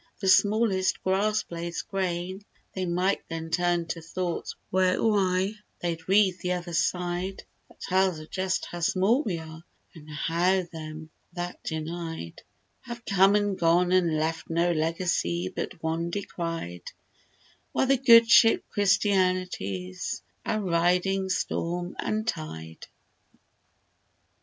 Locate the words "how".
8.65-8.79, 10.07-10.63